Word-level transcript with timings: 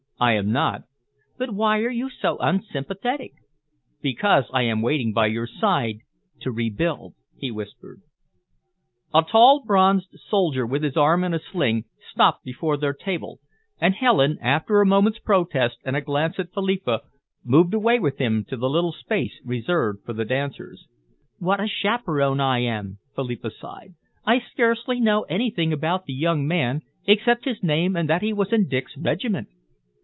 "I 0.23 0.33
am 0.33 0.51
not." 0.51 0.83
"But 1.39 1.49
why 1.55 1.79
are 1.79 1.89
you 1.89 2.07
so 2.11 2.37
unsympathetic?" 2.39 3.33
"Because 4.03 4.43
I 4.53 4.61
am 4.61 4.83
waiting 4.83 5.13
by 5.13 5.25
your 5.25 5.47
side 5.47 6.01
to 6.41 6.51
rebuild," 6.51 7.15
he 7.39 7.49
whispered. 7.49 8.01
A 9.15 9.23
tall, 9.23 9.63
bronzed 9.65 10.13
young 10.13 10.19
soldier 10.29 10.63
with 10.67 10.83
his 10.83 10.95
arm 10.95 11.23
in 11.23 11.33
a 11.33 11.39
sling, 11.39 11.85
stopped 12.11 12.43
before 12.43 12.77
their 12.77 12.93
table, 12.93 13.39
and 13.79 13.95
Helen, 13.95 14.37
after 14.43 14.79
a 14.79 14.85
moment's 14.85 15.17
protest 15.17 15.77
and 15.83 15.95
a 15.95 16.01
glance 16.01 16.37
at 16.37 16.53
Philippa, 16.53 17.01
moved 17.43 17.73
away 17.73 17.97
with 17.97 18.19
him 18.19 18.45
to 18.47 18.55
the 18.57 18.69
little 18.69 18.91
space 18.93 19.33
reserved 19.43 20.05
for 20.05 20.13
the 20.13 20.23
dancers. 20.23 20.85
"What 21.39 21.59
a 21.59 21.67
chaperon 21.67 22.39
I 22.39 22.59
am!" 22.59 22.99
Philippa 23.15 23.49
sighed. 23.49 23.95
"I 24.23 24.37
scarcely 24.39 24.99
know 24.99 25.23
anything 25.23 25.73
about 25.73 26.05
the 26.05 26.13
young 26.13 26.47
man 26.47 26.83
except 27.07 27.45
his 27.45 27.63
name 27.63 27.95
and 27.95 28.07
that 28.07 28.21
he 28.21 28.33
was 28.33 28.53
in 28.53 28.67
Dick's 28.69 28.95
regiment." 28.95 29.47